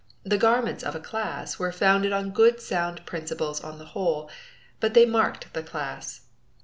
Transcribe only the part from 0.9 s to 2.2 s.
a class were founded